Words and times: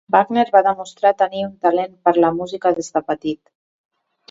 Wageenar 0.13 0.45
va 0.53 0.61
demostrar 0.67 1.11
tenir 1.19 1.43
un 1.49 1.51
talent 1.67 1.95
per 2.09 2.15
a 2.17 2.19
la 2.25 2.33
música 2.41 2.75
des 2.81 2.93
de 2.97 3.05
petit. 3.13 3.41